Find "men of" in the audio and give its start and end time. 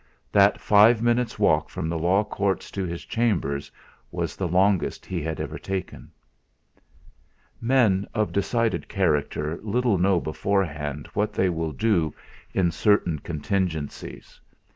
7.61-8.31